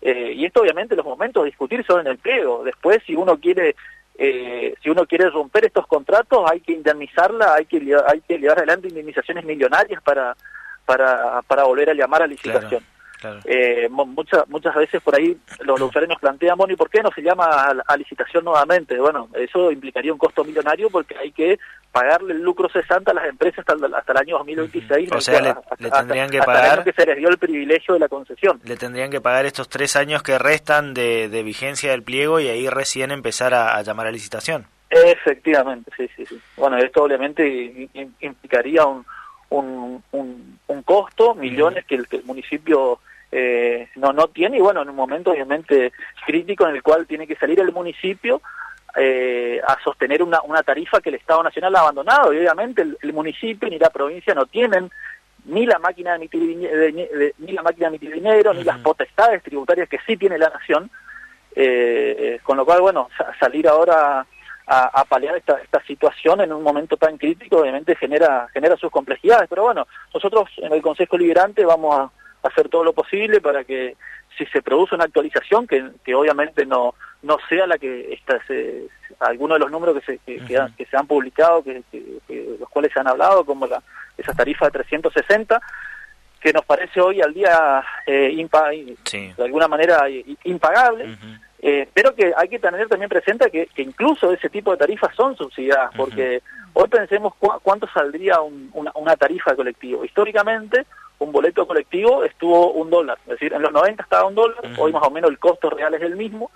eh, 0.00 0.32
y 0.34 0.44
esto 0.44 0.60
obviamente 0.60 0.94
los 0.96 1.04
momentos 1.04 1.42
de 1.42 1.50
discutir 1.50 1.84
son 1.84 2.00
en 2.00 2.06
el 2.06 2.18
pliego. 2.18 2.62
Después, 2.64 2.98
si 3.06 3.14
uno 3.14 3.38
quiere 3.38 3.74
eh, 4.20 4.74
si 4.82 4.90
uno 4.90 5.06
quiere 5.06 5.30
romper 5.30 5.66
estos 5.66 5.86
contratos, 5.86 6.50
hay 6.50 6.60
que 6.60 6.72
indemnizarla, 6.72 7.54
hay 7.54 7.66
que 7.66 7.76
hay 8.06 8.20
que 8.20 8.38
llevar 8.38 8.58
adelante 8.58 8.88
indemnizaciones 8.88 9.44
millonarias 9.44 10.02
para 10.02 10.36
para, 10.84 11.42
para 11.42 11.64
volver 11.64 11.90
a 11.90 11.94
llamar 11.94 12.22
a 12.22 12.26
licitación. 12.26 12.82
Eh, 13.44 13.88
muchas 13.90 14.48
muchas 14.48 14.74
veces 14.74 15.02
por 15.02 15.16
ahí 15.16 15.36
los, 15.60 15.80
usuarios 15.80 16.08
nos 16.08 16.20
plantean, 16.20 16.56
bueno, 16.56 16.72
¿y 16.72 16.76
por 16.76 16.88
qué 16.88 17.02
no 17.02 17.10
se 17.10 17.22
llama 17.22 17.74
a, 17.86 17.96
licitación 17.96 18.44
nuevamente? 18.44 18.98
Bueno, 18.98 19.28
eso 19.34 19.72
implicaría 19.72 20.12
un 20.12 20.18
costo 20.18 20.44
millonario 20.44 20.88
porque 20.90 21.16
hay 21.16 21.32
que 21.32 21.58
pagarle 21.90 22.34
el 22.34 22.42
lucro 22.42 22.68
cesante 22.68 23.10
a 23.10 23.14
las 23.14 23.26
empresas 23.26 23.64
hasta, 23.66 23.86
hasta 23.96 24.12
el 24.12 24.18
año 24.18 24.38
2026. 24.38 25.12
O 25.12 25.20
sea, 25.20 25.40
le, 25.78 25.90
tendrían 25.90 26.30
que 26.30 26.38
pagar... 26.38 26.84
que 26.84 26.92
se 26.92 27.06
les 27.06 27.16
dio 27.16 27.28
el 27.28 27.38
privilegio 27.38 27.94
de 27.94 28.00
la 28.00 28.08
concesión. 28.08 28.60
Le 28.64 28.76
tendrían 28.76 29.10
que 29.10 29.20
pagar 29.20 29.46
estos 29.46 29.68
tres 29.68 29.96
años 29.96 30.22
que 30.22 30.38
restan 30.38 30.94
de, 30.94 31.42
vigencia 31.42 31.90
del 31.90 32.02
pliego 32.02 32.40
y 32.40 32.48
ahí 32.48 32.68
recién 32.68 33.10
empezar 33.10 33.54
a, 33.54 33.80
llamar 33.82 34.06
a 34.06 34.12
licitación. 34.12 34.66
Efectivamente, 34.90 35.90
sí, 35.96 36.08
sí, 36.16 36.24
sí. 36.26 36.40
Bueno, 36.56 36.78
esto 36.78 37.02
obviamente 37.02 37.88
implicaría 38.20 38.86
un, 38.86 39.04
un, 39.50 40.02
un, 40.12 40.82
costo, 40.82 41.34
millones 41.34 41.84
que 41.84 41.96
el, 41.96 42.08
que 42.08 42.16
el 42.16 42.24
municipio 42.24 43.00
eh, 43.30 43.88
no, 43.96 44.12
no 44.12 44.28
tiene 44.28 44.58
y 44.58 44.60
bueno, 44.60 44.82
en 44.82 44.88
un 44.88 44.96
momento 44.96 45.32
obviamente 45.32 45.92
crítico 46.26 46.66
en 46.66 46.76
el 46.76 46.82
cual 46.82 47.06
tiene 47.06 47.26
que 47.26 47.36
salir 47.36 47.60
el 47.60 47.72
municipio 47.72 48.40
eh, 48.96 49.60
a 49.66 49.76
sostener 49.82 50.22
una, 50.22 50.40
una 50.42 50.62
tarifa 50.62 51.00
que 51.00 51.10
el 51.10 51.16
Estado 51.16 51.42
Nacional 51.42 51.76
ha 51.76 51.80
abandonado 51.80 52.32
y 52.32 52.38
obviamente 52.38 52.82
el, 52.82 53.12
municipio 53.12 53.68
ni 53.68 53.78
la 53.78 53.90
provincia 53.90 54.34
no 54.34 54.46
tienen 54.46 54.90
ni 55.44 55.66
la 55.66 55.78
máquina 55.78 56.10
de 56.12 56.16
emitir, 56.16 57.34
ni 57.38 57.52
la 57.52 57.62
máquina 57.62 57.88
de 57.88 57.96
emitir 57.96 58.12
dinero, 58.12 58.52
ni 58.52 58.64
las 58.64 58.78
potestades 58.78 59.42
tributarias 59.42 59.88
que 59.88 59.98
sí 60.06 60.16
tiene 60.16 60.36
la 60.36 60.50
nación, 60.50 60.90
eh, 61.54 62.38
con 62.42 62.56
lo 62.56 62.66
cual, 62.66 62.82
bueno, 62.82 63.08
salir 63.40 63.66
ahora 63.66 64.26
a, 64.66 65.04
paliar 65.04 65.36
esta, 65.36 65.54
esta 65.62 65.82
situación 65.84 66.42
en 66.42 66.52
un 66.52 66.62
momento 66.62 66.96
tan 66.96 67.16
crítico, 67.16 67.58
obviamente 67.58 67.96
genera, 67.96 68.48
genera 68.52 68.76
sus 68.76 68.90
complejidades. 68.90 69.48
Pero 69.48 69.62
bueno, 69.62 69.86
nosotros 70.12 70.50
en 70.58 70.72
el 70.72 70.82
Consejo 70.82 71.16
Liberante 71.16 71.64
vamos 71.64 71.98
a 71.98 72.10
hacer 72.42 72.68
todo 72.68 72.84
lo 72.84 72.92
posible 72.92 73.40
para 73.40 73.64
que 73.64 73.96
si 74.36 74.46
se 74.46 74.62
produce 74.62 74.94
una 74.94 75.04
actualización, 75.04 75.66
que, 75.66 75.90
que 76.04 76.14
obviamente 76.14 76.64
no, 76.64 76.94
no 77.22 77.38
sea 77.48 77.66
la 77.66 77.78
que 77.78 78.12
esta, 78.12 78.44
se, 78.46 78.86
algunos 79.20 79.56
de 79.56 79.60
los 79.60 79.70
números 79.70 80.00
que 80.00 80.18
se, 80.18 80.18
que, 80.18 80.86
se 80.86 80.96
han 80.96 81.06
publicado, 81.06 81.62
que, 81.62 81.82
los 82.58 82.68
cuales 82.68 82.92
se 82.92 83.00
han 83.00 83.08
hablado, 83.08 83.44
como 83.44 83.66
la, 83.66 83.82
esa 84.16 84.32
tarifa 84.32 84.66
de 84.66 84.72
360, 84.72 85.60
que 86.40 86.52
nos 86.52 86.64
parece 86.64 87.00
hoy 87.00 87.20
al 87.20 87.34
día 87.34 87.82
eh, 88.06 88.30
de 89.12 89.44
alguna 89.44 89.68
manera 89.68 90.04
impagable. 90.44 91.16
Eh, 91.60 91.88
pero 91.92 92.14
que 92.14 92.32
hay 92.36 92.48
que 92.48 92.60
tener 92.60 92.86
también 92.86 93.08
presente 93.08 93.50
que, 93.50 93.68
incluso 93.82 94.32
ese 94.32 94.48
tipo 94.48 94.70
de 94.70 94.76
tarifas 94.76 95.14
son 95.16 95.36
subsidiadas, 95.36 95.90
porque 95.96 96.40
hoy 96.72 96.88
pensemos 96.88 97.34
cuánto 97.62 97.88
saldría 97.88 98.40
una, 98.40 99.16
tarifa 99.16 99.50
de 99.50 99.56
colectivo. 99.56 100.04
Históricamente, 100.04 100.86
un 101.18 101.32
boleto 101.32 101.66
colectivo 101.66 102.24
estuvo 102.24 102.72
un 102.72 102.90
dólar, 102.90 103.18
es 103.24 103.32
decir, 103.32 103.52
en 103.52 103.62
los 103.62 103.72
90 103.72 104.02
estaba 104.02 104.28
un 104.28 104.34
dólar, 104.34 104.58
hoy 104.78 104.92
más 104.92 105.02
o 105.02 105.10
menos 105.10 105.30
el 105.30 105.38
costo 105.38 105.70
real 105.70 105.94
es 105.94 106.02
el 106.02 106.16
mismo, 106.16 106.50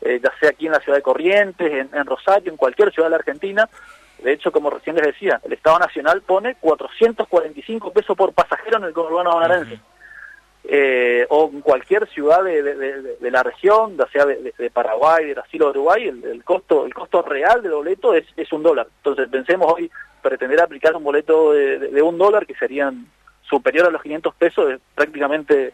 eh, 0.00 0.20
ya 0.22 0.32
sea 0.38 0.50
aquí 0.50 0.66
en 0.66 0.72
la 0.72 0.80
ciudad 0.80 0.98
de 0.98 1.02
Corrientes, 1.02 1.88
en, 1.92 2.06
Rosario, 2.06 2.50
en 2.50 2.56
cualquier 2.56 2.92
ciudad 2.92 3.06
de 3.06 3.10
la 3.10 3.16
Argentina. 3.16 3.68
De 4.22 4.32
hecho, 4.32 4.52
como 4.52 4.70
recién 4.70 4.96
les 4.96 5.06
decía, 5.06 5.40
el 5.44 5.52
Estado 5.52 5.78
Nacional 5.78 6.22
pone 6.22 6.54
445 6.60 7.92
pesos 7.92 8.16
por 8.16 8.32
pasajero 8.32 8.78
en 8.78 8.84
el 8.84 8.92
conurbano 8.92 9.32
bonaerense 9.32 9.80
eh, 10.66 11.26
o 11.28 11.50
en 11.52 11.60
cualquier 11.60 12.08
ciudad 12.08 12.42
de, 12.42 13.18
la 13.20 13.42
región, 13.42 13.98
ya 13.98 14.06
sea 14.06 14.24
de, 14.24 14.70
Paraguay, 14.72 15.26
de 15.26 15.34
Brasil 15.34 15.62
o 15.62 15.64
de 15.66 15.78
Uruguay, 15.78 16.08
el, 16.08 16.42
costo 16.42 16.86
el 16.86 16.94
costo 16.94 17.20
real 17.22 17.62
del 17.62 17.72
boleto 17.72 18.14
es, 18.14 18.24
es 18.36 18.50
un 18.52 18.62
dólar. 18.62 18.86
Entonces 18.98 19.28
pensemos 19.28 19.70
hoy 19.72 19.90
pretender 20.22 20.62
aplicar 20.62 20.96
un 20.96 21.04
boleto 21.04 21.52
de, 21.52 22.00
un 22.02 22.16
dólar 22.16 22.46
que 22.46 22.54
serían 22.54 23.06
superior 23.56 23.86
a 23.86 23.90
los 23.90 24.02
500 24.02 24.34
pesos 24.34 24.72
es 24.72 24.80
prácticamente 24.94 25.72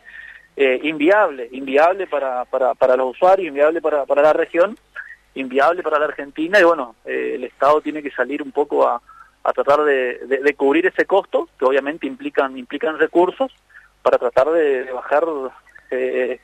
eh, 0.57 0.81
inviable, 0.83 1.49
inviable 1.53 2.07
para, 2.07 2.45
para, 2.45 2.75
para 2.75 2.97
los 2.97 3.13
usuarios, 3.13 3.49
inviable 3.49 3.81
para, 3.81 4.05
para 4.05 4.23
la 4.23 4.33
región, 4.33 4.77
inviable 5.35 5.83
para 5.83 5.99
la 5.99 6.07
Argentina 6.07 6.61
y 6.61 6.65
bueno, 6.65 6.97
eh, 7.05 7.33
el 7.37 7.45
Estado 7.45 7.81
tiene 7.81 8.03
que 8.03 8.11
salir 8.11 8.43
un 8.43 8.53
poco 8.53 8.87
a, 8.87 9.01
a 9.43 9.53
tratar 9.53 9.85
de, 9.85 10.19
de, 10.27 10.55
cubrir 10.55 10.87
ese 10.87 11.07
costo, 11.07 11.49
que 11.59 11.65
obviamente 11.65 12.07
implican, 12.07 12.59
implican 12.59 12.99
recursos, 12.99 13.53
para 14.03 14.19
tratar 14.19 14.51
de, 14.51 14.91
bajar 14.93 15.25
eh, 15.91 16.41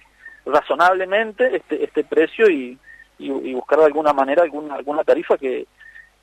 razonablemente 0.46 1.56
este, 1.56 1.84
este 1.84 2.04
precio 2.04 2.48
y, 2.48 2.78
y, 3.18 3.52
buscar 3.54 3.80
de 3.80 3.86
alguna 3.86 4.12
manera 4.12 4.42
alguna, 4.42 4.74
alguna 4.74 5.04
tarifa 5.04 5.36
que, 5.36 5.66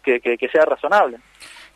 que, 0.03 0.49
sea 0.51 0.65
razonable. 0.65 1.17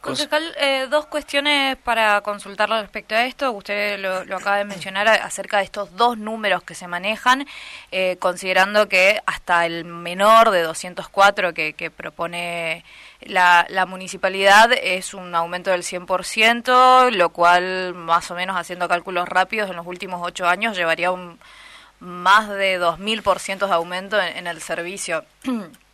Concejal, 0.02 0.56
eh, 0.58 0.88
dos 0.90 1.08
cuestiones 1.08 1.76
para 1.78 2.22
consultarlo 2.22 2.80
respecto 2.80 3.16
a 3.16 3.26
esto. 3.26 3.52
Usted 3.52 4.00
lo, 4.00 4.38
acaba 4.38 4.58
de 4.58 4.64
mencionar 4.64 5.08
acerca 5.08 5.58
de 5.58 5.64
estos 5.64 5.96
dos 5.96 6.18
números 6.18 6.64
que 6.64 6.76
se 6.76 6.88
manejan, 6.88 7.46
eh, 7.92 8.16
considerando 8.20 8.88
que 8.88 9.22
hasta 9.26 9.66
el 9.66 9.84
menor 9.86 10.52
de 10.52 10.62
204 10.62 11.54
que, 11.54 11.74
que 11.74 11.92
propone 11.92 12.86
la, 13.22 13.66
la, 13.70 13.86
municipalidad 13.86 14.72
es 14.72 15.14
un 15.14 15.34
aumento 15.36 15.72
del 15.72 15.82
100%, 15.82 17.12
lo 17.12 17.30
cual, 17.30 17.94
más 17.94 18.32
o 18.32 18.36
menos 18.36 18.56
haciendo 18.56 18.88
cálculos 18.88 19.28
rápidos, 19.28 19.70
en 19.70 19.76
los 19.76 19.88
últimos 19.88 20.22
ocho 20.24 20.48
años 20.48 20.78
llevaría 20.78 21.12
un 21.12 21.40
más 22.00 22.48
de 22.50 22.80
2.000% 22.80 23.68
de 23.68 23.74
aumento 23.74 24.22
en, 24.22 24.48
el 24.48 24.62
servicio. 24.62 25.26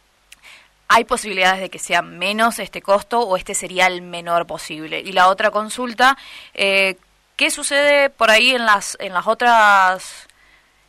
¿Hay 0.95 1.05
posibilidades 1.05 1.59
de 1.59 1.69
que 1.69 1.79
sea 1.79 2.03
menos 2.03 2.59
este 2.59 2.83
costo 2.83 3.21
o 3.21 3.35
este 3.35 3.55
sería 3.55 3.87
el 3.87 4.03
menor 4.03 4.45
posible? 4.45 4.99
Y 4.99 5.11
la 5.11 5.27
otra 5.27 5.49
consulta, 5.49 6.15
eh, 6.53 6.97
¿qué 7.35 7.49
sucede 7.49 8.11
por 8.11 8.29
ahí 8.29 8.51
en 8.51 8.67
las, 8.67 8.95
en 8.99 9.11
las 9.11 9.25
otras 9.25 10.27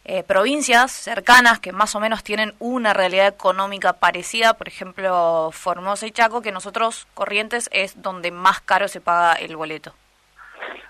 eh, 0.04 0.22
provincias 0.22 0.92
cercanas 0.92 1.58
que 1.58 1.72
más 1.72 1.94
o 1.94 2.00
menos 2.00 2.22
tienen 2.22 2.52
una 2.58 2.92
realidad 2.92 3.28
económica 3.28 3.94
parecida, 3.94 4.52
por 4.52 4.68
ejemplo 4.68 5.48
Formosa 5.52 6.06
y 6.06 6.10
Chaco, 6.10 6.42
que 6.42 6.52
nosotros 6.52 7.06
Corrientes 7.14 7.70
es 7.72 8.02
donde 8.02 8.30
más 8.30 8.60
caro 8.60 8.88
se 8.88 9.00
paga 9.00 9.32
el 9.36 9.56
boleto. 9.56 9.94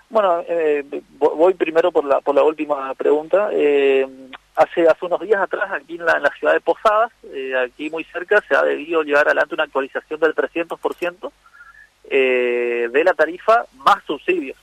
Bueno, 0.09 0.43
eh, 0.45 0.83
voy 1.17 1.53
primero 1.53 1.93
por 1.93 2.03
la, 2.03 2.19
por 2.19 2.35
la 2.35 2.43
última 2.43 2.93
pregunta. 2.95 3.47
Eh, 3.53 4.05
hace, 4.55 4.87
hace 4.87 5.05
unos 5.05 5.21
días 5.21 5.41
atrás, 5.41 5.71
aquí 5.71 5.95
en 5.95 6.05
la, 6.05 6.31
ciudad 6.37 6.53
de 6.53 6.61
Posadas, 6.61 7.11
aquí 7.63 7.89
muy 7.89 8.03
cerca, 8.05 8.43
se 8.47 8.55
ha 8.55 8.63
debido 8.63 9.03
llevar 9.03 9.27
adelante 9.27 9.55
una 9.55 9.63
actualización 9.63 10.19
del 10.19 10.35
300% 10.35 11.31
de 12.09 13.03
la 13.03 13.13
tarifa 13.13 13.65
más 13.77 14.03
subsidios. 14.05 14.57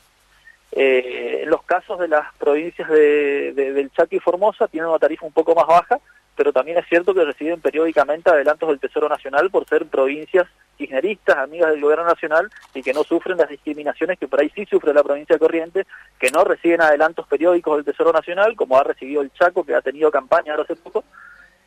Eh, 0.74 1.40
en 1.42 1.50
los 1.50 1.62
casos 1.64 1.98
de 1.98 2.08
las 2.08 2.32
provincias 2.36 2.88
de, 2.88 3.52
del 3.52 3.90
Chaco 3.90 4.16
y 4.16 4.20
Formosa 4.20 4.68
tienen 4.68 4.88
una 4.88 4.98
tarifa 4.98 5.26
un 5.26 5.32
poco 5.32 5.54
más 5.54 5.66
baja, 5.66 6.00
pero 6.36 6.52
también 6.52 6.78
es 6.78 6.86
cierto 6.88 7.14
que 7.14 7.24
reciben 7.24 7.60
periódicamente 7.60 8.30
adelantos 8.30 8.68
del 8.68 8.80
Tesoro 8.80 9.08
Nacional 9.08 9.50
por 9.50 9.66
ser 9.66 9.86
provincias 9.86 10.46
kirchneristas, 10.76 11.36
amigas 11.36 11.70
del 11.70 11.80
gobierno 11.80 12.06
nacional 12.06 12.50
y 12.74 12.82
que 12.82 12.92
no 12.92 13.04
sufren 13.04 13.36
las 13.36 13.48
discriminaciones 13.48 14.18
que 14.18 14.28
por 14.28 14.40
ahí 14.40 14.50
sí 14.54 14.64
sufre 14.66 14.94
la 14.94 15.02
provincia 15.02 15.36
de 15.36 15.40
Corrientes, 15.40 15.86
que 16.18 16.30
no 16.30 16.44
reciben 16.44 16.80
adelantos 16.80 17.26
periódicos 17.26 17.76
del 17.76 17.84
Tesoro 17.84 18.12
Nacional, 18.12 18.56
como 18.56 18.78
ha 18.78 18.84
recibido 18.84 19.22
el 19.22 19.32
Chaco, 19.32 19.64
que 19.64 19.74
ha 19.74 19.82
tenido 19.82 20.10
campaña 20.10 20.52
ahora 20.52 20.64
hace 20.64 20.76
poco, 20.76 21.04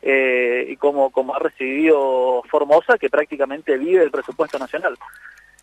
eh, 0.02 0.66
y 0.68 0.76
como, 0.76 1.10
como 1.10 1.34
ha 1.34 1.38
recibido 1.38 2.42
Formosa, 2.50 2.98
que 2.98 3.10
prácticamente 3.10 3.76
vive 3.76 4.02
el 4.02 4.10
presupuesto 4.10 4.58
nacional. 4.58 4.96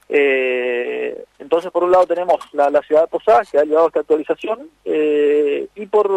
Eh, 0.10 1.24
entonces, 1.40 1.72
por 1.72 1.84
un 1.84 1.92
lado 1.92 2.06
tenemos 2.06 2.40
la, 2.54 2.70
ciudad 2.82 3.04
de 3.04 3.08
Posadas, 3.08 3.50
que 3.50 3.58
ha 3.58 3.64
llevado 3.64 3.88
esta 3.88 4.02
actualización, 4.02 4.70
eh, 4.86 5.68
y 5.76 5.86
por 5.86 6.10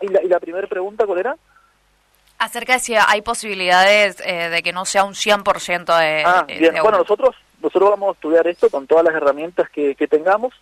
y 0.00 0.08
la, 0.08 0.40
primera 0.40 0.66
pregunta, 0.66 1.06
¿cuál 1.06 1.18
era? 1.18 1.36
Acerca 2.38 2.74
de 2.74 2.78
si 2.78 2.94
hay 2.94 3.22
posibilidades 3.22 4.20
eh, 4.24 4.48
de 4.48 4.62
que 4.62 4.72
no 4.72 4.84
sea 4.84 5.04
un 5.04 5.14
100% 5.14 5.98
de... 5.98 6.22
Ah, 6.24 6.44
bien, 6.46 6.74
bueno, 6.82 6.98
nosotros, 6.98 7.34
nosotros 7.60 7.90
vamos 7.90 8.10
a 8.10 8.12
estudiar 8.12 8.46
esto 8.46 8.70
con 8.70 8.86
todas 8.86 9.04
las 9.04 9.14
herramientas 9.14 9.68
que, 9.70 9.94
tengamos. 10.08 10.54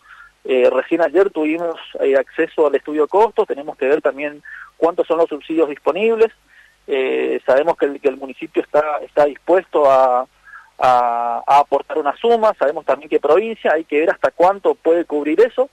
recién 0.44 1.02
ayer 1.02 1.30
tuvimos 1.30 1.78
acceso 2.18 2.66
al 2.66 2.74
estudio 2.74 3.02
de 3.02 3.08
costos, 3.08 3.46
tenemos 3.46 3.76
que 3.76 3.86
ver 3.86 4.00
también 4.00 4.42
cuántos 4.76 5.06
son 5.06 5.18
los 5.18 5.28
subsidios 5.28 5.68
disponibles. 5.68 6.32
sabemos 7.44 7.76
que 7.76 7.86
el, 7.86 8.00
que 8.00 8.08
el 8.08 8.16
municipio 8.16 8.62
está, 8.62 8.98
está 9.02 9.26
dispuesto 9.26 9.90
a 9.90 10.26
a, 10.78 11.42
aportar 11.46 11.98
una 11.98 12.16
suma, 12.16 12.54
sabemos 12.58 12.84
también 12.84 13.08
qué 13.08 13.20
provincia, 13.20 13.72
hay 13.72 13.84
que 13.84 14.00
ver 14.00 14.10
hasta 14.10 14.30
cuánto 14.30 14.74
puede 14.74 15.04
cubrir 15.04 15.40
eso, 15.40 15.68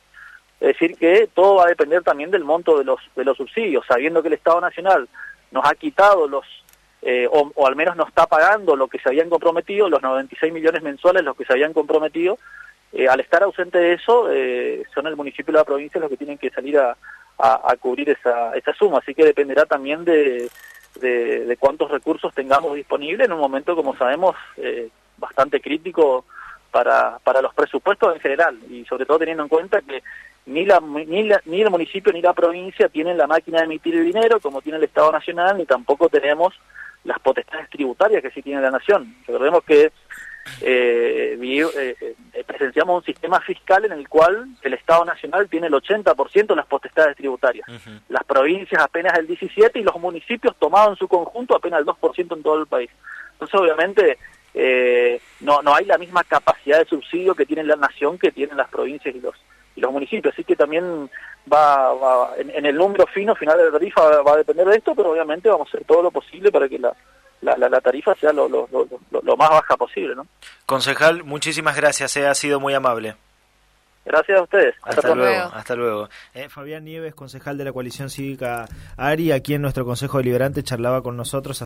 es 0.60 0.68
decir 0.68 0.98
que 0.98 1.30
todo 1.34 1.56
va 1.56 1.66
a 1.66 1.70
depender 1.70 2.04
también 2.04 2.32
del 2.32 2.44
monto 2.44 2.78
de 2.78 2.86
los, 2.86 3.00
de 3.16 3.26
los 3.26 3.38
subsidios, 3.38 3.86
sabiendo 3.88 4.22
que 4.22 4.30
el 4.30 4.36
Estado 4.36 4.62
Nacional 4.62 5.08
nos 5.54 5.64
ha 5.66 5.76
quitado 5.76 6.28
los, 6.28 6.46
eh, 7.02 7.28
o, 7.32 7.68
al 7.68 7.76
menos 7.76 7.96
no 7.96 8.06
está 8.06 8.26
pagando 8.28 8.76
lo 8.76 8.88
que 8.88 9.00
se 9.00 9.08
habían 9.08 9.30
comprometido, 9.30 9.88
los 9.88 10.02
96 10.02 10.52
millones 10.52 10.82
mensuales 10.82 11.24
los 11.24 11.38
que 11.38 11.46
se 11.46 11.54
habían 11.54 11.72
comprometido, 11.72 12.38
eh, 12.92 13.08
al 13.08 13.20
estar 13.22 13.44
ausente 13.44 13.78
de 13.78 13.94
eso, 13.94 14.32
eh, 14.32 14.84
son 14.94 15.08
el 15.08 15.16
municipio 15.16 15.52
y 15.52 15.56
la 15.56 15.64
provincia 15.64 16.02
los 16.02 16.10
que 16.10 16.18
tienen 16.18 16.38
que 16.38 16.50
salir 16.50 16.78
a, 16.78 16.98
a, 17.38 17.76
cubrir 17.80 18.10
esa, 18.10 18.54
esa 18.56 18.74
suma, 18.74 19.00
así 19.00 19.14
que 19.14 19.26
dependerá 19.26 19.66
también 19.66 20.06
de, 20.06 20.50
de, 21.00 21.58
cuántos 21.60 21.90
recursos 21.92 22.34
tengamos 22.34 22.76
disponibles 22.76 23.26
en 23.26 23.34
un 23.34 23.40
momento, 23.40 23.76
como 23.76 23.96
sabemos, 23.96 24.36
eh, 24.58 24.90
bastante 25.18 25.62
crítico 25.62 26.26
para, 26.74 27.20
para 27.20 27.40
los 27.40 27.54
presupuestos 27.54 28.16
en 28.16 28.20
general 28.20 28.58
y 28.68 28.84
sobre 28.86 29.06
todo 29.06 29.20
teniendo 29.20 29.44
en 29.44 29.50
cuenta 29.50 29.80
que 29.82 30.02
ni, 30.48 30.66
la, 30.66 30.80
ni, 30.80 31.30
ni 31.46 31.62
el 31.62 31.70
municipio 31.70 32.12
ni 32.12 32.20
la 32.20 32.34
provincia 32.34 32.90
tienen 32.90 33.16
la 33.16 33.28
máquina 33.28 33.60
de 33.60 33.66
emitir 33.66 33.96
el 33.96 34.06
dinero 34.06 34.40
como 34.40 34.60
tiene 34.62 34.80
el 34.80 34.84
Estado 34.84 35.12
Nacional 35.12 35.56
ni 35.56 35.68
tampoco 35.68 36.10
tenemos 36.10 36.56
las 37.04 37.20
potestades 37.20 37.70
tributarias 37.70 38.24
que 38.24 38.32
sí 38.32 38.42
tiene 38.42 38.62
la 38.62 38.72
Nación. 38.72 39.16
Recordemos 39.28 39.64
que 39.66 39.92
eh, 40.62 41.38
eh, 41.40 41.96
eh, 42.34 42.44
presenciamos 42.46 42.98
un 42.98 43.06
sistema 43.06 43.40
fiscal 43.42 43.86
en 43.86 43.92
el 43.92 44.10
cual 44.10 44.48
el 44.64 44.74
Estado 44.74 45.06
Nacional 45.06 45.48
tiene 45.50 45.68
el 45.68 45.74
80% 45.74 46.48
de 46.48 46.56
las 46.56 46.66
potestades 46.66 47.16
tributarias, 47.16 47.68
las 48.10 48.24
provincias 48.24 48.82
apenas 48.82 49.18
el 49.20 49.28
17% 49.28 49.72
y 49.76 49.84
los 49.84 50.00
municipios 50.00 50.56
tomados 50.58 50.92
en 50.92 50.96
su 50.98 51.08
conjunto 51.08 51.56
apenas 51.56 51.82
el 51.82 51.86
2% 51.86 52.36
en 52.36 52.44
todo 52.44 52.60
el 52.60 52.68
país. 52.68 52.90
Entonces, 53.34 53.60
obviamente, 53.60 54.18
eh, 54.54 55.20
no, 55.44 55.62
no 55.62 55.76
hay 55.76 55.86
la 55.86 55.98
misma 55.98 56.24
capacidad 56.24 56.80
de 56.80 56.86
subsidio 56.86 57.36
que 57.36 57.46
tiene 57.46 57.64
la 57.64 57.76
nación 57.76 58.18
que 58.18 58.32
tienen 58.32 58.58
las 58.58 58.70
provincias 58.70 59.14
y 59.16 59.20
los, 59.20 59.36
y 59.76 59.82
los 59.82 59.92
municipios. 59.92 60.34
Así 60.34 60.44
que 60.44 60.56
también 60.56 61.10
va, 61.52 61.94
va 61.94 62.32
en, 62.38 62.66
el 62.66 62.76
número 62.76 63.06
fino, 63.08 63.36
final 63.36 63.58
de 63.58 63.66
la 63.66 63.72
tarifa, 63.72 64.22
va 64.22 64.34
a 64.34 64.38
depender 64.38 64.68
de 64.68 64.78
esto, 64.78 64.96
pero 64.96 65.12
obviamente 65.12 65.50
vamos 65.50 65.68
a 65.68 65.70
hacer 65.70 65.86
todo 65.86 66.02
lo 66.02 66.12
posible 66.12 66.52
para 66.52 66.68
que 66.68 66.80
la 66.80 66.96
la, 67.44 67.58
la, 67.58 67.82
tarifa 67.82 68.16
sea 68.16 68.32
lo, 68.32 68.48
lo, 68.48 68.70
lo, 68.72 69.38
más 69.38 69.50
baja 69.50 69.76
posible. 69.76 70.16
¿no? 70.16 70.26
Concejal, 70.66 71.24
muchísimas 71.26 71.76
gracias, 71.76 72.16
eh, 72.16 72.26
ha 72.26 72.34
sido 72.36 72.62
muy 72.62 72.74
amable. 72.74 73.16
Gracias 74.06 74.38
a 74.38 74.44
ustedes. 74.44 74.76
Hasta, 74.82 75.16
luego. 75.16 75.50
Hasta 75.54 75.76
luego. 75.76 76.10
Eh, 76.34 76.50
Fabián 76.50 76.84
Nieves, 76.84 77.16
concejal 77.16 77.58
de 77.58 77.64
la 77.64 77.72
coalición 77.72 78.10
cívica 78.10 78.66
ARI, 78.98 79.32
aquí 79.32 79.54
en 79.54 79.62
nuestro 79.62 79.86
Consejo 79.86 80.18
Deliberante, 80.18 80.62
charlaba 80.62 81.02
con 81.02 81.16
nosotros. 81.16 81.62